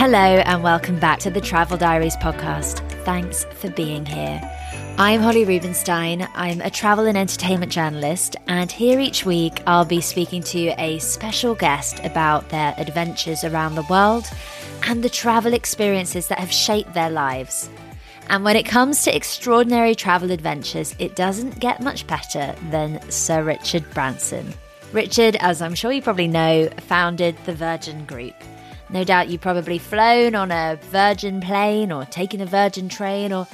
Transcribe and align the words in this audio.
Hello, 0.00 0.16
and 0.16 0.62
welcome 0.62 0.98
back 0.98 1.18
to 1.18 1.30
the 1.30 1.42
Travel 1.42 1.76
Diaries 1.76 2.16
podcast. 2.16 2.78
Thanks 3.04 3.44
for 3.44 3.68
being 3.68 4.06
here. 4.06 4.40
I'm 4.96 5.20
Holly 5.20 5.44
Rubenstein. 5.44 6.26
I'm 6.34 6.62
a 6.62 6.70
travel 6.70 7.04
and 7.04 7.18
entertainment 7.18 7.70
journalist, 7.70 8.34
and 8.48 8.72
here 8.72 8.98
each 8.98 9.26
week 9.26 9.60
I'll 9.66 9.84
be 9.84 10.00
speaking 10.00 10.42
to 10.44 10.68
a 10.78 10.98
special 11.00 11.54
guest 11.54 12.00
about 12.02 12.48
their 12.48 12.74
adventures 12.78 13.44
around 13.44 13.74
the 13.74 13.86
world 13.90 14.24
and 14.84 15.04
the 15.04 15.10
travel 15.10 15.52
experiences 15.52 16.28
that 16.28 16.38
have 16.38 16.50
shaped 16.50 16.94
their 16.94 17.10
lives. 17.10 17.68
And 18.30 18.42
when 18.42 18.56
it 18.56 18.64
comes 18.64 19.02
to 19.02 19.14
extraordinary 19.14 19.94
travel 19.94 20.30
adventures, 20.30 20.94
it 20.98 21.14
doesn't 21.14 21.60
get 21.60 21.82
much 21.82 22.06
better 22.06 22.54
than 22.70 23.02
Sir 23.10 23.44
Richard 23.44 23.84
Branson. 23.92 24.54
Richard, 24.94 25.36
as 25.40 25.60
I'm 25.60 25.74
sure 25.74 25.92
you 25.92 26.00
probably 26.00 26.26
know, 26.26 26.70
founded 26.86 27.36
the 27.44 27.54
Virgin 27.54 28.06
Group. 28.06 28.32
No 28.92 29.04
doubt 29.04 29.28
you've 29.28 29.40
probably 29.40 29.78
flown 29.78 30.34
on 30.34 30.50
a 30.50 30.78
Virgin 30.90 31.40
plane 31.40 31.92
or 31.92 32.04
taken 32.06 32.40
a 32.40 32.46
Virgin 32.46 32.88
train, 32.88 33.32
or 33.32 33.46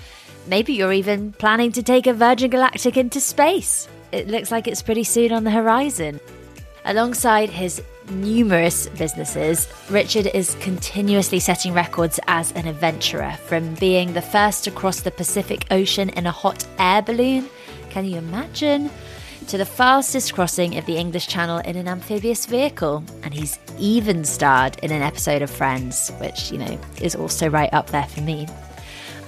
maybe 0.47 0.73
you're 0.73 0.93
even 0.93 1.33
planning 1.33 1.73
to 1.73 1.83
take 1.83 2.07
a 2.07 2.15
Virgin 2.15 2.51
Galactic 2.51 2.97
into 2.97 3.21
space. 3.21 3.87
It 4.13 4.29
looks 4.29 4.51
like 4.51 4.67
it's 4.67 4.83
pretty 4.83 5.05
soon 5.05 5.33
on 5.33 5.45
the 5.45 5.51
horizon. 5.51 6.21
Alongside 6.87 7.51
his 7.51 7.83
numerous 8.09 8.87
businesses, 8.91 9.69
Richard 9.91 10.29
is 10.29 10.55
continuously 10.61 11.41
setting 11.41 11.75
records 11.75 12.21
as 12.29 12.53
an 12.53 12.67
adventurer, 12.67 13.33
from 13.47 13.75
being 13.75 14.13
the 14.13 14.23
first 14.23 14.65
to 14.65 14.71
cross 14.71 15.01
the 15.01 15.11
Pacific 15.11 15.67
Ocean 15.71 16.09
in 16.11 16.27
a 16.27 16.31
hot 16.31 16.65
air 16.79 17.03
balloon. 17.03 17.51
Can 17.91 18.05
you 18.05 18.19
imagine? 18.19 18.91
To 19.49 19.59
the 19.59 19.65
fastest 19.65 20.35
crossing 20.35 20.77
of 20.77 20.87
the 20.87 20.97
English 20.97 21.29
Channel 21.29 21.59
in 21.59 21.77
an 21.77 21.89
amphibious 21.89 22.47
vehicle. 22.47 23.05
And 23.23 23.33
he's 23.33 23.59
even 23.79 24.25
starred 24.25 24.79
in 24.83 24.91
an 24.91 25.03
episode 25.03 25.43
of 25.43 25.51
Friends, 25.51 26.11
which, 26.21 26.51
you 26.51 26.59
know, 26.59 26.79
is 27.01 27.15
also 27.15 27.49
right 27.49 27.73
up 27.73 27.91
there 27.91 28.07
for 28.07 28.21
me. 28.21 28.47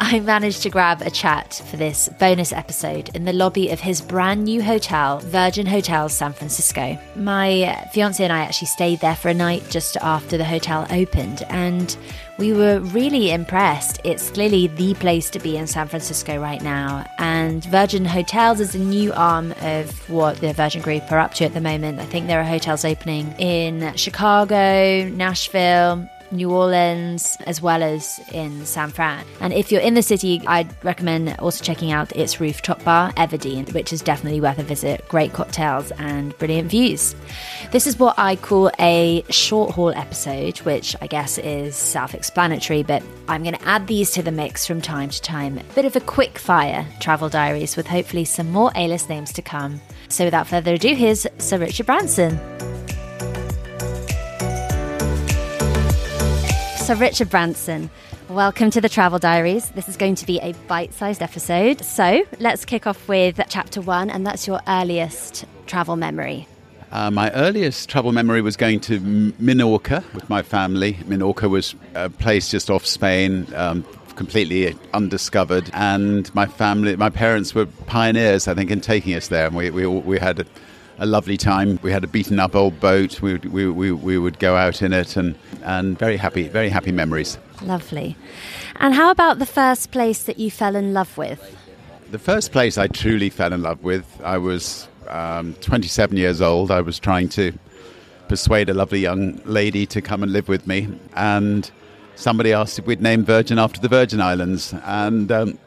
I 0.01 0.21
managed 0.21 0.63
to 0.63 0.71
grab 0.71 1.03
a 1.03 1.11
chat 1.11 1.61
for 1.69 1.77
this 1.77 2.09
bonus 2.21 2.53
episode 2.53 3.11
in 3.15 3.25
the 3.25 3.33
lobby 3.33 3.71
of 3.71 3.81
his 3.81 4.01
brand 4.01 4.45
new 4.45 4.63
hotel, 4.63 5.19
Virgin 5.19 5.67
Hotels 5.67 6.13
San 6.13 6.33
Francisco. 6.33 6.97
My 7.17 7.87
fiance 7.93 8.23
and 8.23 8.33
I 8.33 8.41
actually 8.41 8.69
stayed 8.69 9.01
there 9.01 9.17
for 9.17 9.29
a 9.29 9.35
night 9.35 9.65
just 9.69 9.97
after 9.99 10.39
the 10.39 10.45
hotel 10.45 10.87
opened, 10.91 11.43
and 11.49 11.97
we 12.39 12.53
were 12.53 12.79
really 12.81 13.33
impressed. 13.33 14.01
It's 14.05 14.31
clearly 14.31 14.69
the 14.69 14.95
place 14.95 15.31
to 15.31 15.41
be 15.41 15.57
in 15.57 15.67
San 15.67 15.89
Francisco 15.89 16.41
right 16.41 16.63
now, 16.63 17.05
and 17.19 17.65
Virgin 17.65 18.05
Hotels 18.05 18.61
is 18.61 18.75
a 18.75 18.79
new 18.79 19.13
arm 19.13 19.53
of 19.63 20.09
what 20.09 20.37
the 20.37 20.53
Virgin 20.53 20.81
Group 20.81 21.11
are 21.11 21.19
up 21.19 21.35
to 21.35 21.45
at 21.45 21.55
the 21.55 21.61
moment. 21.61 21.99
I 21.99 22.07
think 22.07 22.29
there 22.29 22.41
are 22.41 22.45
hotels 22.45 22.85
opening 22.85 23.33
in 23.39 23.95
Chicago, 23.97 25.09
Nashville, 25.09 26.09
New 26.31 26.51
Orleans, 26.51 27.37
as 27.47 27.63
well 27.63 27.83
as 27.83 28.21
in 28.33 28.65
San 28.67 28.91
Fran. 28.91 29.25
And 29.41 29.53
if 29.53 29.73
you're 29.73 29.81
in 29.81 29.95
the 29.95 30.03
city, 30.03 30.43
I'd 30.47 30.73
recommend 30.85 31.35
also 31.39 31.65
checking 31.65 31.93
out 31.93 32.15
its 32.17 32.41
rooftop 32.41 32.83
bar, 32.85 33.13
Everdene, 33.13 33.73
which 33.73 33.93
is 33.93 34.03
definitely 34.03 34.41
worth 34.41 34.59
a 34.59 34.63
visit. 34.63 35.07
Great 35.09 35.33
cocktails 35.33 35.91
and 35.93 36.37
brilliant 36.39 36.71
views. 36.71 37.15
This 37.71 37.87
is 37.87 37.99
what 37.99 38.19
I 38.19 38.37
call 38.37 38.71
a 38.79 39.25
short 39.31 39.75
haul 39.75 39.91
episode, 39.91 40.59
which 40.59 40.97
I 41.01 41.07
guess 41.07 41.39
is 41.39 41.77
self 41.77 42.15
explanatory, 42.15 42.83
but 42.83 43.03
I'm 43.29 43.43
going 43.43 43.55
to 43.55 43.69
add 43.69 43.87
these 43.87 44.11
to 44.13 44.23
the 44.23 44.33
mix 44.33 44.67
from 44.67 44.81
time 44.81 45.11
to 45.11 45.23
time. 45.23 45.61
Bit 45.75 45.85
of 45.85 45.97
a 45.97 46.01
quick 46.01 46.39
fire 46.39 46.87
travel 47.01 47.29
diaries 47.29 47.77
with 47.77 47.87
hopefully 47.87 48.25
some 48.25 48.51
more 48.51 48.73
A 48.75 48.89
list 48.89 49.09
names 49.09 49.33
to 49.35 49.43
come. 49.43 49.81
So 50.09 50.25
without 50.25 50.47
further 50.47 50.75
ado, 50.75 50.95
here's 50.95 51.27
Sir 51.39 51.59
Richard 51.59 51.87
Branson. 51.87 52.39
So, 56.89 56.95
Richard 56.95 57.29
Branson, 57.29 57.91
welcome 58.31 58.71
to 58.71 58.81
the 58.81 58.89
Travel 58.89 59.19
Diaries. 59.19 59.69
This 59.73 59.91
is 59.91 59.99
going 59.99 60.15
to 60.15 60.25
be 60.25 60.39
a 60.39 60.55
bite 60.69 60.95
sized 60.95 61.21
episode. 61.21 61.85
So, 61.85 62.25
let's 62.41 62.65
kick 62.65 62.87
off 62.87 63.07
with 63.09 63.39
chapter 63.51 63.83
one, 63.83 64.09
and 64.09 64.27
that's 64.27 64.47
your 64.47 64.63
earliest 64.67 65.45
travel 65.67 65.97
memory. 65.97 66.49
Uh, 66.91 67.11
my 67.11 67.31
earliest 67.33 67.91
travel 67.91 68.13
memory 68.13 68.41
was 68.41 68.57
going 68.57 68.81
to 68.81 69.01
Minorca 69.01 70.03
with 70.15 70.31
my 70.31 70.41
family. 70.41 70.95
Minorca 71.05 71.51
was 71.51 71.75
a 71.95 72.09
place 72.09 72.51
just 72.51 72.71
off 72.71 72.87
Spain, 72.87 73.47
um, 73.55 73.85
completely 74.17 74.75
undiscovered, 74.95 75.71
and 75.75 76.35
my 76.35 76.47
family, 76.47 76.97
my 76.97 77.11
parents 77.11 77.55
were 77.55 77.67
pioneers, 77.67 78.49
I 78.49 78.55
think, 78.55 78.71
in 78.71 78.81
taking 78.81 79.13
us 79.13 79.29
there. 79.29 79.47
And 79.49 79.55
we 79.55 79.69
we, 79.69 79.87
we 79.87 80.19
had 80.19 80.49
a, 80.99 81.07
lovely 81.07 81.37
time. 81.37 81.79
We 81.83 81.93
had 81.93 82.05
a 82.05 82.07
beaten 82.07 82.39
up 82.39 82.55
old 82.55 82.81
boat. 82.81 83.21
We, 83.23 83.37
we, 83.37 83.71
we, 83.71 83.93
we 83.93 84.19
would 84.19 84.39
go 84.39 84.57
out 84.57 84.83
in 84.83 84.93
it 84.93 85.17
and, 85.17 85.37
and 85.63 85.99
very 85.99 86.17
happy, 86.17 86.49
very 86.49 86.69
happy 86.69 86.93
memories. 86.93 87.39
Lovely. 87.63 88.17
And 88.77 88.95
how 88.95 89.11
about 89.11 89.39
the 89.39 89.47
first 89.47 89.91
place 89.91 90.23
that 90.25 90.39
you 90.39 90.51
fell 90.51 90.77
in 90.77 90.93
love 90.93 91.17
with? 91.17 91.57
The 92.11 92.19
first 92.19 92.53
place 92.53 92.79
I 92.79 92.87
truly 92.87 93.31
fell 93.31 93.53
in 93.53 93.63
love 93.63 93.83
with, 93.83 94.21
I 94.25 94.39
was 94.39 94.89
um, 95.09 95.55
27 95.55 96.17
years 96.17 96.41
old. 96.41 96.71
I 96.71 96.81
was 96.81 96.99
trying 96.99 97.29
to 97.31 97.53
persuade 98.29 98.69
a 98.69 98.75
lovely 98.75 99.01
young 99.01 99.41
lady 99.45 99.87
to 99.87 100.01
come 100.01 100.23
and 100.23 100.33
live 100.33 100.49
with 100.49 100.67
me. 100.67 100.89
And 101.15 101.71
somebody 102.15 102.53
asked 102.53 102.79
if 102.79 102.87
we'd 102.87 103.01
name 103.01 103.25
Virgin 103.25 103.59
after 103.59 103.81
the 103.81 103.89
Virgin 103.89 104.21
Islands. 104.21 104.75
And 104.85 105.33
um, 105.33 105.59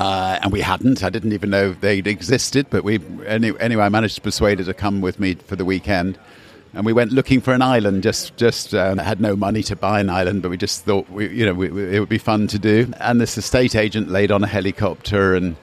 uh, 0.00 0.38
and 0.42 0.50
we 0.50 0.62
hadn't. 0.62 1.04
I 1.04 1.10
didn't 1.10 1.32
even 1.32 1.50
know 1.50 1.72
they'd 1.72 2.06
existed. 2.06 2.66
But 2.70 2.84
we 2.84 3.00
any, 3.26 3.52
anyway, 3.60 3.84
I 3.84 3.88
managed 3.90 4.14
to 4.16 4.22
persuade 4.22 4.58
her 4.58 4.64
to 4.64 4.74
come 4.74 5.02
with 5.02 5.20
me 5.20 5.34
for 5.34 5.56
the 5.56 5.64
weekend, 5.64 6.18
and 6.72 6.86
we 6.86 6.94
went 6.94 7.12
looking 7.12 7.42
for 7.42 7.52
an 7.52 7.60
island. 7.60 8.02
Just 8.02 8.34
just 8.38 8.74
uh, 8.74 8.96
had 8.96 9.20
no 9.20 9.36
money 9.36 9.62
to 9.64 9.76
buy 9.76 10.00
an 10.00 10.08
island, 10.08 10.40
but 10.40 10.50
we 10.50 10.56
just 10.56 10.86
thought 10.86 11.08
we, 11.10 11.28
you 11.28 11.44
know 11.44 11.52
we, 11.52 11.68
we, 11.68 11.96
it 11.96 12.00
would 12.00 12.08
be 12.08 12.18
fun 12.18 12.46
to 12.46 12.58
do. 12.58 12.90
And 12.98 13.20
this 13.20 13.36
estate 13.36 13.76
agent 13.76 14.08
laid 14.08 14.32
on 14.32 14.42
a 14.42 14.46
helicopter, 14.46 15.34
and 15.34 15.54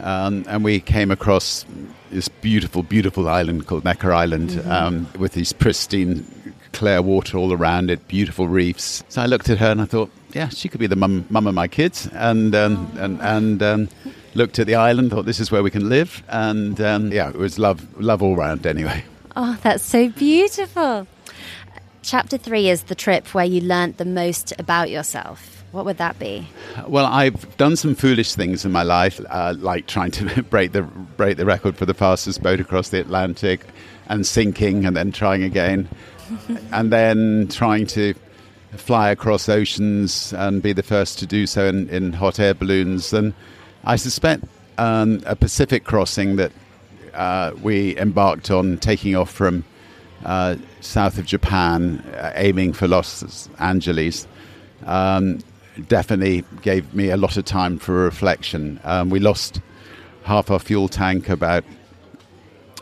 um, 0.00 0.46
and 0.48 0.64
we 0.64 0.80
came 0.80 1.10
across 1.10 1.66
this 2.10 2.28
beautiful, 2.28 2.82
beautiful 2.82 3.28
island 3.28 3.66
called 3.66 3.84
Necker 3.84 4.12
Island, 4.12 4.50
mm-hmm. 4.50 4.70
um, 4.70 5.08
with 5.18 5.32
these 5.32 5.52
pristine, 5.52 6.26
clear 6.72 7.02
water 7.02 7.36
all 7.36 7.52
around 7.52 7.90
it, 7.90 8.08
beautiful 8.08 8.48
reefs. 8.48 9.04
So 9.10 9.20
I 9.20 9.26
looked 9.26 9.50
at 9.50 9.58
her 9.58 9.70
and 9.70 9.82
I 9.82 9.84
thought 9.84 10.10
yeah, 10.32 10.48
she 10.48 10.68
could 10.68 10.80
be 10.80 10.86
the 10.86 10.96
mum, 10.96 11.26
mum 11.30 11.46
of 11.46 11.54
my 11.54 11.68
kids, 11.68 12.08
and 12.12 12.54
um, 12.54 12.90
and 12.98 13.20
and 13.20 13.62
um, 13.62 13.88
looked 14.34 14.58
at 14.58 14.66
the 14.66 14.74
island, 14.74 15.10
thought 15.10 15.26
this 15.26 15.40
is 15.40 15.50
where 15.50 15.62
we 15.62 15.70
can 15.70 15.88
live, 15.88 16.22
and 16.28 16.80
um, 16.80 17.12
yeah, 17.12 17.28
it 17.28 17.36
was 17.36 17.58
love, 17.58 18.00
love 18.00 18.22
all 18.22 18.36
round 18.36 18.66
anyway. 18.66 19.04
Oh, 19.36 19.58
that's 19.62 19.84
so 19.84 20.08
beautiful. 20.08 21.06
Chapter 22.02 22.36
three 22.36 22.68
is 22.68 22.84
the 22.84 22.94
trip 22.94 23.32
where 23.34 23.44
you 23.44 23.60
learnt 23.60 23.98
the 23.98 24.04
most 24.04 24.52
about 24.58 24.90
yourself. 24.90 25.64
What 25.70 25.86
would 25.86 25.98
that 25.98 26.18
be? 26.18 26.46
Well, 26.86 27.06
I've 27.06 27.56
done 27.56 27.76
some 27.76 27.94
foolish 27.94 28.34
things 28.34 28.66
in 28.66 28.72
my 28.72 28.82
life, 28.82 29.20
uh, 29.30 29.54
like 29.56 29.86
trying 29.86 30.10
to 30.12 30.42
break 30.50 30.72
the 30.72 30.82
break 30.82 31.36
the 31.36 31.46
record 31.46 31.76
for 31.76 31.86
the 31.86 31.94
fastest 31.94 32.42
boat 32.42 32.60
across 32.60 32.88
the 32.90 33.00
Atlantic, 33.00 33.64
and 34.08 34.26
sinking, 34.26 34.84
and 34.84 34.96
then 34.96 35.12
trying 35.12 35.42
again, 35.42 35.88
and 36.72 36.92
then 36.92 37.48
trying 37.48 37.86
to 37.88 38.14
fly 38.76 39.10
across 39.10 39.48
oceans 39.48 40.32
and 40.32 40.62
be 40.62 40.72
the 40.72 40.82
first 40.82 41.18
to 41.18 41.26
do 41.26 41.46
so 41.46 41.66
in, 41.66 41.88
in 41.88 42.12
hot 42.12 42.38
air 42.38 42.54
balloons. 42.54 43.12
And 43.12 43.34
I 43.84 43.96
suspect 43.96 44.44
um, 44.78 45.22
a 45.26 45.36
Pacific 45.36 45.84
crossing 45.84 46.36
that 46.36 46.52
uh, 47.14 47.52
we 47.62 47.96
embarked 47.98 48.50
on 48.50 48.78
taking 48.78 49.14
off 49.14 49.30
from 49.30 49.64
uh, 50.24 50.56
south 50.80 51.18
of 51.18 51.26
Japan, 51.26 51.98
uh, 52.16 52.32
aiming 52.34 52.72
for 52.72 52.88
Los 52.88 53.48
Angeles, 53.58 54.26
um, 54.86 55.38
definitely 55.88 56.44
gave 56.62 56.94
me 56.94 57.10
a 57.10 57.16
lot 57.16 57.36
of 57.36 57.44
time 57.44 57.78
for 57.78 57.92
reflection. 57.92 58.80
Um, 58.84 59.10
we 59.10 59.20
lost 59.20 59.60
half 60.24 60.50
our 60.50 60.58
fuel 60.58 60.88
tank 60.88 61.28
about 61.28 61.64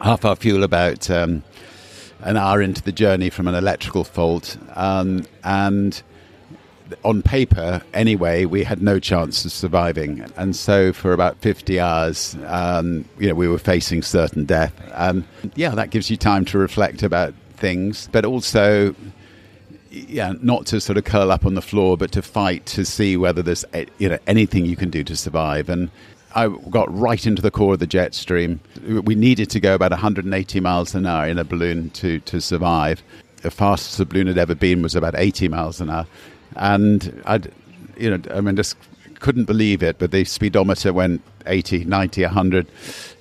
half 0.00 0.24
our 0.24 0.36
fuel 0.36 0.64
about 0.64 1.10
um, 1.10 1.42
an 2.22 2.36
hour 2.36 2.60
into 2.62 2.82
the 2.82 2.92
journey 2.92 3.30
from 3.30 3.48
an 3.48 3.54
electrical 3.54 4.04
fault, 4.04 4.56
um, 4.74 5.26
and 5.44 6.02
on 7.04 7.22
paper, 7.22 7.82
anyway, 7.94 8.44
we 8.44 8.64
had 8.64 8.82
no 8.82 8.98
chance 8.98 9.44
of 9.44 9.52
surviving. 9.52 10.24
And 10.36 10.54
so, 10.54 10.92
for 10.92 11.12
about 11.12 11.38
50 11.38 11.80
hours, 11.80 12.36
um, 12.46 13.04
you 13.18 13.28
know, 13.28 13.34
we 13.34 13.48
were 13.48 13.58
facing 13.58 14.02
certain 14.02 14.44
death. 14.44 14.74
And 14.94 15.24
yeah, 15.54 15.70
that 15.70 15.90
gives 15.90 16.10
you 16.10 16.16
time 16.16 16.44
to 16.46 16.58
reflect 16.58 17.02
about 17.02 17.34
things, 17.54 18.08
but 18.12 18.24
also, 18.24 18.94
yeah, 19.90 20.34
not 20.40 20.66
to 20.66 20.80
sort 20.80 20.98
of 20.98 21.04
curl 21.04 21.30
up 21.30 21.46
on 21.46 21.54
the 21.54 21.62
floor, 21.62 21.96
but 21.96 22.12
to 22.12 22.22
fight 22.22 22.66
to 22.66 22.84
see 22.84 23.16
whether 23.16 23.42
there's 23.42 23.64
you 23.98 24.08
know 24.08 24.18
anything 24.26 24.66
you 24.66 24.76
can 24.76 24.90
do 24.90 25.04
to 25.04 25.16
survive. 25.16 25.68
And 25.68 25.90
I 26.34 26.48
got 26.70 26.92
right 26.96 27.24
into 27.26 27.42
the 27.42 27.50
core 27.50 27.74
of 27.74 27.80
the 27.80 27.86
jet 27.86 28.14
stream. 28.14 28.60
We 28.86 29.14
needed 29.14 29.50
to 29.50 29.60
go 29.60 29.74
about 29.74 29.90
180 29.90 30.60
miles 30.60 30.94
an 30.94 31.06
hour 31.06 31.26
in 31.26 31.38
a 31.38 31.44
balloon 31.44 31.90
to, 31.90 32.20
to 32.20 32.40
survive. 32.40 33.02
The 33.42 33.50
fastest 33.50 33.98
the 33.98 34.04
balloon 34.04 34.26
had 34.26 34.38
ever 34.38 34.54
been 34.54 34.82
was 34.82 34.94
about 34.94 35.14
80 35.16 35.48
miles 35.48 35.80
an 35.80 35.90
hour. 35.90 36.06
And 36.56 37.22
I, 37.26 37.40
you 37.96 38.10
know, 38.10 38.20
I 38.32 38.40
mean, 38.40 38.56
just 38.56 38.76
couldn't 39.18 39.44
believe 39.44 39.82
it, 39.82 39.98
but 39.98 40.10
the 40.10 40.24
speedometer 40.24 40.92
went 40.92 41.22
80, 41.46 41.84
90, 41.84 42.22
100, 42.22 42.66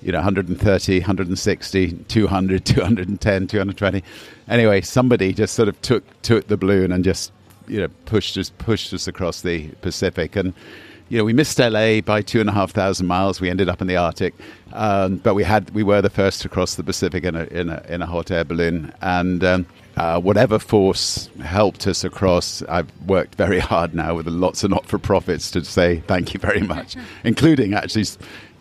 you 0.02 0.12
know, 0.12 0.18
130, 0.18 0.98
160, 1.00 1.92
200, 1.92 2.64
210, 2.64 3.46
220. 3.46 4.02
Anyway, 4.48 4.80
somebody 4.80 5.32
just 5.32 5.54
sort 5.54 5.68
of 5.68 5.80
took, 5.82 6.04
took 6.22 6.46
the 6.48 6.56
balloon 6.56 6.92
and 6.92 7.04
just 7.04 7.32
you 7.70 7.80
know 7.80 7.88
pushed 8.04 8.36
us 8.36 8.50
pushed 8.58 8.92
us 8.92 9.06
across 9.06 9.42
the 9.42 9.68
Pacific 9.80 10.34
and 10.34 10.52
you 11.10 11.18
know, 11.18 11.24
we 11.24 11.32
missed 11.32 11.58
LA 11.58 12.00
by 12.00 12.22
two 12.22 12.40
and 12.40 12.48
a 12.48 12.52
half 12.52 12.70
thousand 12.70 13.08
miles. 13.08 13.40
We 13.40 13.50
ended 13.50 13.68
up 13.68 13.80
in 13.80 13.88
the 13.88 13.96
Arctic, 13.96 14.32
um, 14.72 15.16
but 15.16 15.34
we 15.34 15.42
had 15.42 15.68
we 15.70 15.82
were 15.82 16.00
the 16.00 16.08
first 16.08 16.40
to 16.42 16.48
cross 16.48 16.76
the 16.76 16.84
Pacific 16.84 17.24
in 17.24 17.34
a 17.34 17.44
in 17.46 17.68
a, 17.68 17.84
in 17.88 18.00
a 18.00 18.06
hot 18.06 18.30
air 18.30 18.44
balloon, 18.44 18.94
and 19.02 19.42
um, 19.42 19.66
uh, 19.96 20.20
whatever 20.20 20.60
force 20.60 21.28
helped 21.42 21.88
us 21.88 22.04
across. 22.04 22.62
I've 22.62 22.88
worked 23.06 23.34
very 23.34 23.58
hard 23.72 23.92
now 23.92 24.14
with 24.14 24.28
lots 24.28 24.62
of 24.62 24.70
not 24.70 24.86
for 24.86 24.98
profits 24.98 25.50
to 25.50 25.64
say 25.64 26.00
thank 26.06 26.32
you 26.32 26.38
very 26.38 26.60
much, 26.60 26.96
including 27.24 27.74
actually, 27.74 28.06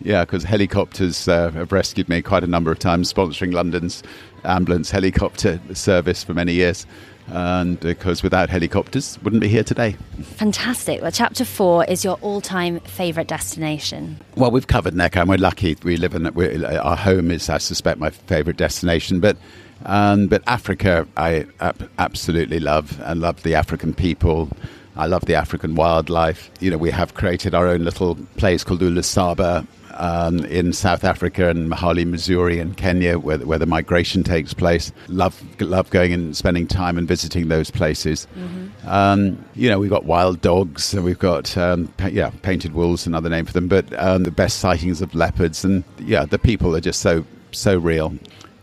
yeah, 0.02 0.26
because 0.26 0.44
helicopters 0.44 1.28
uh, 1.28 1.52
have 1.52 1.72
rescued 1.72 2.10
me 2.10 2.24
quite 2.24 2.44
a 2.44 2.48
number 2.48 2.72
of 2.72 2.80
times, 2.80 3.14
sponsoring 3.14 3.54
London's 3.54 4.02
ambulance 4.44 4.90
helicopter 4.90 5.60
service 5.74 6.24
for 6.24 6.34
many 6.34 6.54
years 6.54 6.88
and 7.32 7.80
because 7.80 8.24
without 8.24 8.50
helicopters, 8.50 9.18
wouldn't 9.24 9.42
be 9.42 9.48
here 9.48 9.64
today. 9.64 9.96
Fantastic. 10.38 11.02
Well, 11.02 11.12
chapter 11.12 11.46
four 11.46 11.86
is 11.86 12.04
your 12.04 12.16
all-time 12.22 12.80
favourite 12.82 13.28
destination. 13.28 14.20
Well, 14.36 14.52
we've 14.52 14.68
covered 14.68 14.96
Necker, 14.96 15.20
and 15.20 15.30
we're 15.30 15.38
lucky. 15.38 15.78
We 15.84 15.98
live 15.98 16.16
in 16.16 16.26
our 16.28 16.96
home 16.96 17.32
is, 17.32 17.50
I 17.50 17.58
suspect, 17.58 18.00
my 18.00 18.10
favourite 18.10 18.58
destination, 18.58 19.20
but. 19.20 19.38
Um, 19.86 20.28
but 20.28 20.44
Africa, 20.46 21.08
I 21.16 21.46
ab- 21.62 21.90
absolutely 22.00 22.60
love 22.60 23.00
and 23.06 23.22
love 23.22 23.44
the 23.44 23.56
African 23.56 23.94
people. 23.94 24.50
I 24.98 25.06
love 25.06 25.24
the 25.24 25.36
African 25.36 25.76
wildlife. 25.76 26.52
You 26.60 26.70
know, 26.70 26.78
we 26.78 26.92
have 26.92 27.14
created 27.14 27.56
our 27.56 27.66
own 27.66 27.86
little 27.86 28.16
place 28.36 28.66
called 28.66 28.82
Ulusaba, 28.82 29.66
um, 30.00 30.46
in 30.46 30.72
South 30.74 31.04
Africa 31.04 31.50
and 31.50 31.70
Mahali 31.70 32.06
Mzuri, 32.06 32.60
and 32.60 32.76
Kenya, 32.76 33.20
where, 33.20 33.38
where 33.40 33.60
the 33.60 33.66
migration 33.66 34.24
takes 34.24 34.54
place. 34.54 34.92
Love 35.08 35.42
love 35.60 35.90
going 35.90 36.14
and 36.14 36.36
spending 36.36 36.66
time 36.66 36.98
and 36.98 37.08
visiting 37.08 37.50
those 37.50 37.70
places. 37.70 38.26
Mm-hmm. 38.38 38.88
Um, 38.88 39.44
you 39.56 39.70
know, 39.70 39.78
we've 39.78 39.90
got 39.90 40.06
wild 40.06 40.42
dogs, 40.42 40.94
and 40.94 41.04
we've 41.04 41.20
got 41.20 41.56
um, 41.58 41.88
pa- 41.98 42.08
yeah, 42.08 42.32
painted 42.42 42.74
wolves, 42.74 43.06
another 43.06 43.30
name 43.30 43.46
for 43.46 43.54
them. 43.54 43.68
But 43.68 43.92
um, 44.02 44.24
the 44.24 44.32
best 44.32 44.60
sightings 44.60 45.02
of 45.02 45.14
leopards, 45.14 45.64
and 45.66 45.84
yeah, 46.00 46.26
the 46.26 46.40
people 46.40 46.76
are 46.76 46.82
just 46.82 47.02
so 47.02 47.26
so 47.52 47.78
real. 47.78 48.14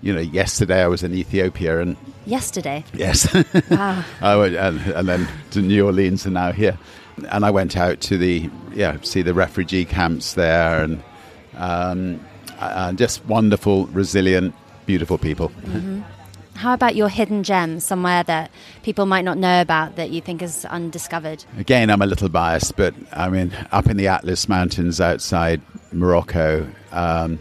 You 0.00 0.14
know, 0.14 0.20
yesterday 0.20 0.82
I 0.82 0.86
was 0.86 1.02
in 1.02 1.14
Ethiopia 1.14 1.80
and 1.80 1.96
yesterday. 2.24 2.84
Yes. 2.94 3.26
Wow. 3.70 4.04
I 4.20 4.36
went, 4.36 4.54
and, 4.54 4.80
and, 4.92 5.08
then 5.08 5.28
to 5.50 5.60
New 5.60 5.86
Orleans 5.86 6.24
and 6.24 6.34
now 6.34 6.52
here. 6.52 6.78
And 7.30 7.44
I 7.44 7.50
went 7.50 7.76
out 7.76 8.00
to 8.02 8.16
the 8.16 8.48
yeah 8.74 8.98
see 9.02 9.22
the 9.22 9.34
refugee 9.34 9.84
camps 9.84 10.34
there 10.34 10.82
and 10.82 11.02
um, 11.56 12.20
uh, 12.58 12.92
just 12.92 13.24
wonderful, 13.26 13.86
resilient, 13.86 14.54
beautiful 14.86 15.18
people. 15.18 15.48
Mm-hmm. 15.48 16.02
How 16.54 16.72
about 16.72 16.96
your 16.96 17.10
hidden 17.10 17.42
gem, 17.42 17.80
somewhere 17.80 18.22
that 18.22 18.50
people 18.82 19.04
might 19.04 19.24
not 19.26 19.36
know 19.36 19.60
about 19.60 19.96
that 19.96 20.08
you 20.10 20.22
think 20.22 20.40
is 20.40 20.64
undiscovered? 20.64 21.44
Again, 21.58 21.90
I'm 21.90 22.00
a 22.00 22.06
little 22.06 22.30
biased, 22.30 22.76
but 22.76 22.94
I 23.12 23.28
mean, 23.28 23.52
up 23.72 23.88
in 23.88 23.98
the 23.98 24.08
Atlas 24.08 24.48
Mountains 24.48 24.98
outside 24.98 25.60
Morocco, 25.92 26.66
um, 26.92 27.38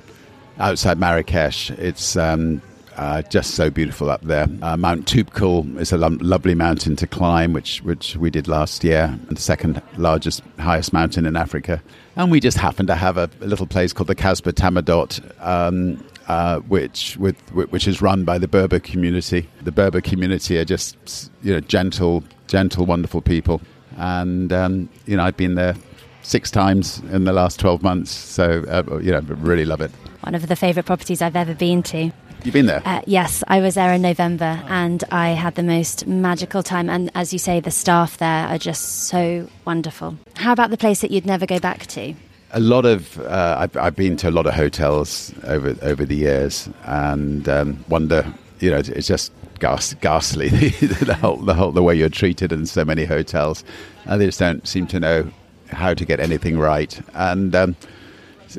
outside 0.60 1.00
Marrakesh, 1.00 1.72
it's 1.72 2.18
um, 2.18 2.62
uh, 2.98 3.22
just 3.24 3.52
so 3.56 3.70
beautiful 3.70 4.10
up 4.10 4.22
there. 4.22 4.48
Uh, 4.62 4.78
Mount 4.78 5.06
Toubkal 5.06 5.78
is 5.80 5.92
a 5.92 5.98
lo- 5.98 6.18
lovely 6.22 6.56
mountain 6.56 6.96
to 6.98 7.08
climb, 7.08 7.54
which 7.54 7.82
which 7.84 8.16
we 8.16 8.30
did 8.30 8.48
last 8.48 8.84
year, 8.84 9.18
the 9.30 9.40
second 9.40 9.82
largest, 9.98 10.42
highest 10.60 10.94
mountain 10.94 11.26
in 11.26 11.36
Africa. 11.36 11.82
And 12.16 12.32
we 12.32 12.40
just 12.40 12.58
happen 12.58 12.88
to 12.88 12.96
have 12.96 13.18
a, 13.18 13.30
a 13.42 13.46
little 13.46 13.68
place 13.68 13.92
called 13.92 14.08
the 14.08 14.16
Kasbah 14.16 14.54
Tamadot, 14.54 15.20
um, 15.46 16.04
uh, 16.28 16.60
which 16.60 17.18
with, 17.18 17.38
which 17.54 17.88
is 17.88 18.02
run 18.02 18.24
by 18.24 18.38
the 18.38 18.48
Berber 18.48 18.80
community. 18.80 19.48
The 19.64 19.72
Berber 19.72 20.02
community 20.02 20.58
are 20.58 20.66
just 20.66 21.32
you 21.44 21.54
know 21.54 21.60
gentle, 21.60 22.24
gentle, 22.48 22.86
wonderful 22.86 23.22
people, 23.22 23.62
and 23.98 24.52
um, 24.54 24.90
you 25.06 25.18
know 25.18 25.24
I've 25.24 25.38
been 25.38 25.56
there 25.56 25.76
six 26.22 26.50
times 26.50 27.00
in 27.12 27.26
the 27.26 27.34
last 27.34 27.60
twelve 27.60 27.84
months, 27.84 28.12
so 28.12 28.64
uh, 28.70 29.00
you 29.00 29.12
know 29.12 29.20
really 29.20 29.66
love 29.66 29.82
it. 29.82 29.92
One 30.22 30.34
of 30.34 30.48
the 30.48 30.56
favourite 30.56 30.88
properties 30.88 31.22
I've 31.22 31.36
ever 31.36 31.54
been 31.54 31.84
to. 31.84 32.12
You've 32.46 32.54
been 32.54 32.68
there? 32.68 32.84
Uh, 32.86 33.02
yes, 33.08 33.44
I 33.48 33.60
was 33.60 33.74
there 33.74 33.92
in 33.92 34.04
November 34.04 34.62
and 34.68 35.04
I 35.10 35.30
had 35.30 35.56
the 35.56 35.64
most 35.64 36.06
magical 36.06 36.62
time. 36.62 36.92
And 36.92 37.10
as 37.16 37.34
you 37.34 37.40
say, 37.40 37.60
the 37.60 37.72
staff 37.72 38.20
there 38.20 38.46
are 38.46 38.60
just 38.60 39.08
so 39.08 39.50
wonderful. 39.66 40.16
How 40.36 40.54
about 40.54 40.70
the 40.70 40.78
place 40.78 41.02
that 41.02 41.10
you'd 41.10 41.26
never 41.26 41.48
go 41.48 41.60
back 41.60 41.88
to? 41.88 42.14
A 42.52 42.60
lot 42.60 42.86
of 42.86 43.20
uh, 43.22 43.58
I've, 43.60 43.76
I've, 43.76 43.96
been 43.96 44.16
to 44.18 44.30
a 44.30 44.32
lot 44.32 44.46
of 44.46 44.54
hotels 44.54 45.34
over 45.44 45.76
over 45.82 46.06
the 46.06 46.16
years, 46.16 46.70
and 46.84 47.50
um, 47.50 47.84
wonder 47.90 48.32
you 48.60 48.70
know 48.70 48.78
it's 48.78 49.08
just 49.08 49.34
ghast, 49.60 50.00
ghastly 50.00 50.50
the 50.80 51.16
whole 51.16 51.38
the 51.38 51.56
whole 51.56 51.72
the 51.72 51.84
way 51.84 51.96
you're 51.96 52.08
treated 52.08 52.54
in 52.54 52.68
so 52.68 52.86
many 52.86 53.06
hotels. 53.06 53.66
And 54.06 54.22
they 54.22 54.28
just 54.28 54.40
don't 54.40 54.66
seem 54.66 54.86
to 54.88 55.00
know 55.00 55.32
how 55.72 55.96
to 55.96 56.06
get 56.06 56.20
anything 56.20 56.58
right, 56.58 56.98
and 57.16 57.54
um, 57.56 57.76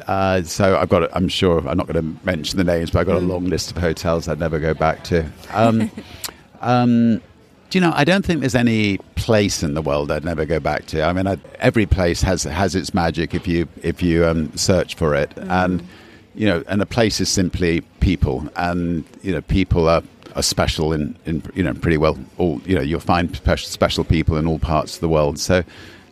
uh, 0.07 0.43
so 0.43 0.77
I've 0.77 0.89
got, 0.89 1.09
I'm 1.15 1.29
sure 1.29 1.59
I'm 1.67 1.77
not 1.77 1.87
going 1.87 2.03
to 2.03 2.27
mention 2.27 2.59
the 2.59 2.65
names, 2.65 2.91
but 2.91 3.01
I've 3.01 3.07
got 3.07 3.17
a 3.17 3.21
mm. 3.21 3.29
long 3.29 3.47
list 3.47 3.71
of 3.71 3.79
hotels 3.79 4.29
I'd 4.29 4.41
never 4.41 4.59
go 4.59 4.75
back 4.75 5.05
to. 5.05 5.31
Um, 5.53 5.91
um, 6.61 7.21
do 7.69 7.79
you 7.79 7.81
know? 7.81 7.93
I 7.95 8.05
don't 8.05 8.25
think 8.25 8.41
there's 8.41 8.55
any 8.55 8.99
place 9.17 9.63
in 9.63 9.75
the 9.75 9.83
world 9.83 10.11
I'd 10.11 10.25
never 10.25 10.45
go 10.45 10.61
back 10.61 10.87
to. 10.87 11.03
I 11.03 11.13
mean, 11.13 11.27
I, 11.27 11.39
every 11.59 11.87
place 11.87 12.23
has 12.23 12.45
has 12.45 12.77
its 12.77 12.95
magic 12.95 13.35
if 13.35 13.49
you 13.49 13.67
if 13.83 14.03
you 14.03 14.25
um, 14.25 14.57
search 14.57 14.95
for 14.95 15.15
it, 15.15 15.31
mm. 15.31 15.51
and 15.51 15.87
you 16.35 16.47
know, 16.47 16.63
and 16.69 16.81
a 16.81 16.87
place 16.87 17.21
is 17.21 17.29
simply 17.29 17.81
people, 17.99 18.49
and 18.55 19.05
you 19.23 19.33
know, 19.33 19.41
people 19.43 19.89
are 19.89 20.03
are 20.37 20.43
special 20.43 20.93
in, 20.93 21.17
in 21.25 21.43
you 21.55 21.63
know 21.63 21.75
pretty 21.75 21.97
well 21.97 22.17
all 22.37 22.61
you 22.65 22.75
know 22.75 22.83
you'll 22.83 23.01
find 23.01 23.35
special, 23.35 23.69
special 23.69 24.05
people 24.05 24.37
in 24.37 24.47
all 24.47 24.59
parts 24.59 24.95
of 24.95 25.01
the 25.01 25.09
world. 25.09 25.39
So 25.41 25.65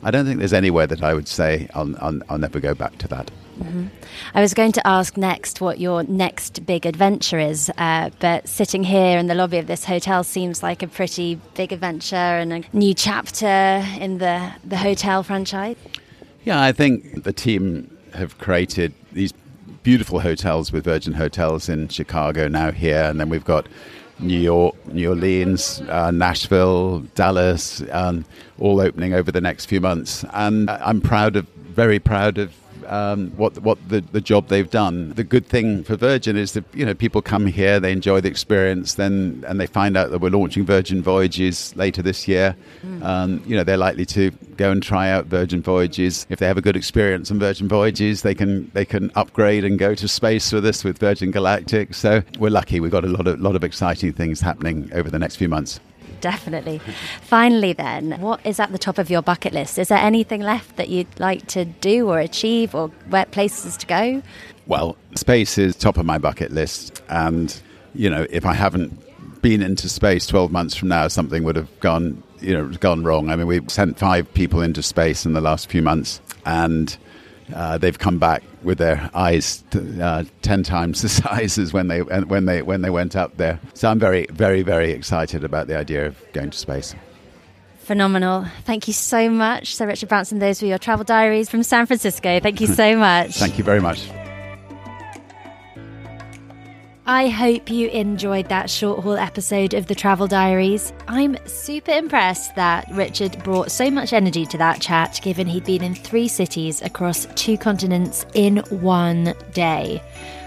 I 0.04 0.10
don't 0.10 0.26
think 0.26 0.38
there's 0.38 0.52
anywhere 0.52 0.86
that 0.86 1.02
I 1.02 1.14
would 1.14 1.26
say 1.26 1.68
I'll, 1.74 1.96
I'll, 1.96 2.20
I'll 2.28 2.38
never 2.38 2.60
go 2.60 2.74
back 2.74 2.98
to 2.98 3.08
that. 3.08 3.30
Mm-hmm. 3.58 3.86
I 4.34 4.40
was 4.40 4.52
going 4.52 4.72
to 4.72 4.86
ask 4.86 5.16
next 5.16 5.60
what 5.60 5.80
your 5.80 6.02
next 6.02 6.66
big 6.66 6.84
adventure 6.86 7.38
is, 7.38 7.70
uh, 7.78 8.10
but 8.18 8.48
sitting 8.48 8.84
here 8.84 9.16
in 9.16 9.28
the 9.28 9.34
lobby 9.34 9.58
of 9.58 9.66
this 9.66 9.84
hotel 9.84 10.22
seems 10.24 10.62
like 10.62 10.82
a 10.82 10.88
pretty 10.88 11.36
big 11.54 11.72
adventure 11.72 12.16
and 12.16 12.52
a 12.52 12.62
new 12.72 12.92
chapter 12.94 13.82
in 13.98 14.18
the, 14.18 14.52
the 14.64 14.76
hotel 14.76 15.22
franchise. 15.22 15.76
Yeah, 16.44 16.60
I 16.60 16.72
think 16.72 17.24
the 17.24 17.32
team 17.32 17.96
have 18.12 18.38
created 18.38 18.92
these 19.12 19.32
beautiful 19.82 20.20
hotels 20.20 20.72
with 20.72 20.84
Virgin 20.84 21.14
Hotels 21.14 21.68
in 21.68 21.88
Chicago 21.88 22.48
now 22.48 22.72
here, 22.72 23.04
and 23.04 23.18
then 23.20 23.28
we've 23.28 23.44
got 23.44 23.68
New 24.18 24.38
York, 24.38 24.74
New 24.86 25.10
Orleans, 25.10 25.80
uh, 25.88 26.10
Nashville, 26.10 27.00
Dallas, 27.14 27.82
um, 27.90 28.24
all 28.58 28.80
opening 28.80 29.14
over 29.14 29.32
the 29.32 29.40
next 29.40 29.66
few 29.66 29.80
months. 29.80 30.24
And 30.32 30.70
I'm 30.70 31.00
proud 31.00 31.36
of, 31.36 31.46
very 31.48 31.98
proud 31.98 32.38
of 32.38 32.52
um, 32.86 33.30
what 33.36 33.58
what 33.58 33.78
the, 33.88 34.00
the 34.00 34.20
job 34.20 34.48
they've 34.48 34.70
done. 34.70 35.10
The 35.14 35.24
good 35.24 35.46
thing 35.46 35.84
for 35.84 35.96
Virgin 35.96 36.36
is 36.36 36.52
that 36.52 36.64
you 36.74 36.84
know 36.84 36.94
people 36.94 37.22
come 37.22 37.46
here, 37.46 37.80
they 37.80 37.92
enjoy 37.92 38.20
the 38.20 38.28
experience, 38.28 38.94
then 38.94 39.44
and 39.46 39.60
they 39.60 39.66
find 39.66 39.96
out 39.96 40.10
that 40.10 40.20
we're 40.20 40.30
launching 40.30 40.64
Virgin 40.64 41.02
Voyages 41.02 41.74
later 41.76 42.02
this 42.02 42.26
year. 42.28 42.56
Mm. 42.84 43.02
Um, 43.02 43.42
you 43.46 43.56
know 43.56 43.64
they're 43.64 43.76
likely 43.76 44.06
to 44.06 44.30
go 44.56 44.70
and 44.70 44.82
try 44.82 45.10
out 45.10 45.26
Virgin 45.26 45.62
Voyages. 45.62 46.26
If 46.30 46.38
they 46.38 46.46
have 46.46 46.58
a 46.58 46.62
good 46.62 46.76
experience 46.76 47.30
on 47.30 47.38
Virgin 47.38 47.68
Voyages, 47.68 48.22
they 48.22 48.34
can 48.34 48.70
they 48.74 48.84
can 48.84 49.10
upgrade 49.14 49.64
and 49.64 49.78
go 49.78 49.94
to 49.94 50.08
space 50.08 50.52
with 50.52 50.66
us 50.66 50.84
with 50.84 50.98
Virgin 50.98 51.30
Galactic. 51.30 51.94
So 51.94 52.22
we're 52.38 52.50
lucky. 52.50 52.80
We've 52.80 52.90
got 52.90 53.04
a 53.04 53.08
lot 53.08 53.26
of 53.26 53.40
lot 53.40 53.56
of 53.56 53.64
exciting 53.64 54.12
things 54.12 54.40
happening 54.40 54.90
over 54.94 55.10
the 55.10 55.18
next 55.18 55.36
few 55.36 55.48
months 55.48 55.80
definitely. 56.20 56.80
Finally, 57.22 57.72
then, 57.72 58.20
what 58.20 58.44
is 58.44 58.60
at 58.60 58.72
the 58.72 58.78
top 58.78 58.98
of 58.98 59.10
your 59.10 59.22
bucket 59.22 59.52
list? 59.52 59.78
Is 59.78 59.88
there 59.88 59.98
anything 59.98 60.40
left 60.40 60.76
that 60.76 60.88
you'd 60.88 61.20
like 61.20 61.46
to 61.48 61.64
do 61.64 62.08
or 62.08 62.18
achieve 62.18 62.74
or 62.74 62.88
where 63.08 63.26
places 63.26 63.76
to 63.78 63.86
go? 63.86 64.22
Well, 64.66 64.96
space 65.14 65.58
is 65.58 65.76
top 65.76 65.98
of 65.98 66.06
my 66.06 66.18
bucket 66.18 66.50
list. 66.50 67.02
And, 67.08 67.60
you 67.94 68.08
know, 68.08 68.26
if 68.30 68.46
I 68.46 68.54
haven't 68.54 68.98
been 69.42 69.60
into 69.60 69.88
space 69.88 70.26
12 70.26 70.50
months 70.50 70.74
from 70.74 70.88
now, 70.88 71.08
something 71.08 71.44
would 71.44 71.56
have 71.56 71.68
gone, 71.80 72.22
you 72.40 72.54
know, 72.54 72.68
gone 72.78 73.04
wrong. 73.04 73.28
I 73.28 73.36
mean, 73.36 73.46
we've 73.46 73.70
sent 73.70 73.98
five 73.98 74.32
people 74.32 74.62
into 74.62 74.82
space 74.82 75.26
in 75.26 75.34
the 75.34 75.40
last 75.40 75.70
few 75.70 75.82
months. 75.82 76.20
And 76.46 76.96
uh, 77.52 77.78
they've 77.78 77.98
come 77.98 78.18
back 78.18 78.42
with 78.62 78.78
their 78.78 79.10
eyes 79.14 79.62
t- 79.70 80.00
uh, 80.00 80.24
ten 80.42 80.62
times 80.62 81.02
the 81.02 81.08
size 81.08 81.58
as 81.58 81.72
when 81.72 81.88
they 81.88 82.02
when 82.02 82.46
they 82.46 82.62
when 82.62 82.82
they 82.82 82.90
went 82.90 83.16
up 83.16 83.36
there. 83.36 83.58
So 83.74 83.90
I'm 83.90 83.98
very 83.98 84.26
very 84.30 84.62
very 84.62 84.92
excited 84.92 85.44
about 85.44 85.66
the 85.66 85.76
idea 85.76 86.06
of 86.06 86.16
going 86.32 86.50
to 86.50 86.58
space. 86.58 86.94
Phenomenal. 87.80 88.46
Thank 88.64 88.86
you 88.88 88.94
so 88.94 89.28
much, 89.28 89.74
Sir 89.74 89.86
Richard 89.86 90.08
Branson. 90.08 90.38
Those 90.38 90.62
were 90.62 90.68
your 90.68 90.78
travel 90.78 91.04
diaries 91.04 91.50
from 91.50 91.62
San 91.62 91.84
Francisco. 91.84 92.40
Thank 92.40 92.62
you 92.62 92.66
so 92.66 92.96
much. 93.08 93.36
Thank 93.36 93.58
you 93.58 93.64
very 93.64 93.80
much. 93.80 94.08
I 97.06 97.28
hope 97.28 97.70
you 97.70 97.88
enjoyed 97.88 98.48
that 98.48 98.70
short 98.70 99.02
haul 99.02 99.18
episode 99.18 99.74
of 99.74 99.88
the 99.88 99.94
Travel 99.94 100.26
Diaries. 100.26 100.90
I'm 101.06 101.36
super 101.44 101.90
impressed 101.90 102.54
that 102.54 102.86
Richard 102.92 103.44
brought 103.44 103.70
so 103.70 103.90
much 103.90 104.14
energy 104.14 104.46
to 104.46 104.56
that 104.56 104.80
chat, 104.80 105.20
given 105.22 105.46
he'd 105.46 105.66
been 105.66 105.84
in 105.84 105.94
three 105.94 106.28
cities 106.28 106.80
across 106.80 107.26
two 107.34 107.58
continents 107.58 108.24
in 108.32 108.56
one 108.70 109.34
day. 109.52 110.02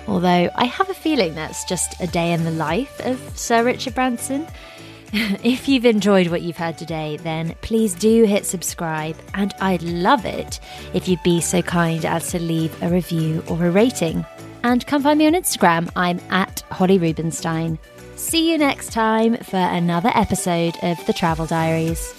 Although 0.07 0.49
I 0.55 0.65
have 0.65 0.89
a 0.89 0.95
feeling 0.95 1.35
that's 1.35 1.63
just 1.65 2.01
a 2.01 2.07
day 2.07 2.33
in 2.33 2.43
the 2.43 2.49
life 2.49 3.05
of 3.05 3.19
Sir 3.37 3.63
Richard 3.63 3.93
Branson. 3.93 4.47
if 5.13 5.69
you've 5.69 5.85
enjoyed 5.85 6.29
what 6.29 6.41
you've 6.41 6.57
heard 6.57 6.79
today, 6.79 7.17
then 7.17 7.53
please 7.61 7.93
do 7.93 8.23
hit 8.23 8.47
subscribe, 8.47 9.15
and 9.35 9.53
I'd 9.61 9.83
love 9.83 10.25
it 10.25 10.59
if 10.95 11.07
you'd 11.07 11.21
be 11.21 11.39
so 11.39 11.61
kind 11.61 12.03
as 12.03 12.31
to 12.31 12.39
leave 12.39 12.81
a 12.81 12.89
review 12.89 13.43
or 13.47 13.63
a 13.63 13.69
rating. 13.69 14.25
And 14.67 14.85
come 14.85 15.01
find 15.01 15.17
me 15.17 15.25
on 15.27 15.31
Instagram. 15.31 15.89
I'm 15.95 16.19
at 16.29 16.59
Holly 16.71 16.97
Rubenstein. 16.97 17.79
See 18.17 18.51
you 18.51 18.57
next 18.57 18.91
time 18.91 19.37
for 19.37 19.55
another 19.55 20.11
episode 20.13 20.75
of 20.83 20.97
The 21.05 21.13
Travel 21.13 21.45
Diaries. 21.45 22.13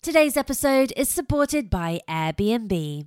Today's 0.00 0.38
episode 0.38 0.94
is 0.96 1.10
supported 1.10 1.68
by 1.68 2.00
Airbnb. 2.08 3.06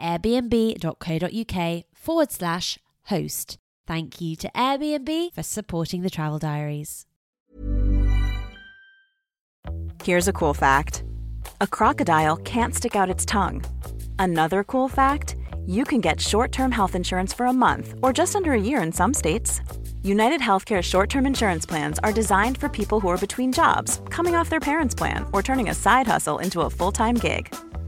airbnb.co.uk 0.01 1.83
forward 1.93 2.31
slash 2.31 2.77
host. 3.03 3.57
Thank 3.87 4.21
you 4.21 4.35
to 4.37 4.51
Airbnb 4.55 5.33
for 5.33 5.43
supporting 5.43 6.01
the 6.01 6.09
travel 6.09 6.39
diaries. 6.39 7.05
Here's 10.03 10.27
a 10.27 10.33
cool 10.33 10.53
fact 10.53 11.03
a 11.59 11.67
crocodile 11.67 12.37
can't 12.37 12.73
stick 12.73 12.95
out 12.95 13.09
its 13.09 13.25
tongue. 13.25 13.63
Another 14.17 14.63
cool 14.63 14.87
fact 14.87 15.35
you 15.65 15.83
can 15.83 16.01
get 16.01 16.19
short 16.19 16.51
term 16.51 16.71
health 16.71 16.95
insurance 16.95 17.33
for 17.33 17.45
a 17.45 17.53
month 17.53 17.93
or 18.01 18.11
just 18.13 18.35
under 18.35 18.53
a 18.53 18.61
year 18.61 18.81
in 18.81 18.91
some 18.91 19.13
states. 19.13 19.61
United 20.03 20.41
Healthcare 20.41 20.81
short 20.81 21.09
term 21.09 21.25
insurance 21.25 21.65
plans 21.65 21.99
are 21.99 22.11
designed 22.11 22.57
for 22.57 22.69
people 22.69 22.99
who 22.99 23.09
are 23.09 23.17
between 23.17 23.51
jobs, 23.51 24.01
coming 24.09 24.35
off 24.35 24.49
their 24.49 24.59
parents' 24.59 24.95
plan, 24.95 25.25
or 25.33 25.43
turning 25.43 25.69
a 25.69 25.75
side 25.75 26.07
hustle 26.07 26.39
into 26.39 26.61
a 26.61 26.69
full 26.69 26.91
time 26.91 27.15
gig. 27.15 27.53